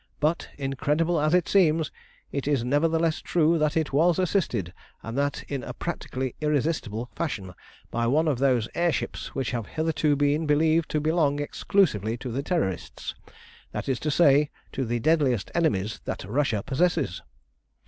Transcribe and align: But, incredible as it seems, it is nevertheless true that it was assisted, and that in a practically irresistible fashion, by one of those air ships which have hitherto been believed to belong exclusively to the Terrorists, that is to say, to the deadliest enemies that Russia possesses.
But, 0.19 0.49
incredible 0.57 1.21
as 1.21 1.35
it 1.35 1.47
seems, 1.47 1.91
it 2.31 2.47
is 2.47 2.63
nevertheless 2.63 3.19
true 3.21 3.59
that 3.59 3.77
it 3.77 3.93
was 3.93 4.17
assisted, 4.17 4.73
and 5.03 5.15
that 5.15 5.43
in 5.43 5.61
a 5.63 5.73
practically 5.73 6.33
irresistible 6.41 7.11
fashion, 7.15 7.53
by 7.91 8.07
one 8.07 8.27
of 8.27 8.39
those 8.39 8.67
air 8.73 8.91
ships 8.91 9.35
which 9.35 9.51
have 9.51 9.67
hitherto 9.67 10.15
been 10.15 10.47
believed 10.47 10.89
to 10.89 10.99
belong 11.01 11.39
exclusively 11.39 12.17
to 12.17 12.31
the 12.31 12.41
Terrorists, 12.41 13.13
that 13.73 13.87
is 13.87 13.99
to 13.99 14.09
say, 14.09 14.49
to 14.71 14.85
the 14.85 14.97
deadliest 14.97 15.51
enemies 15.53 16.01
that 16.05 16.23
Russia 16.25 16.63
possesses. 16.65 17.21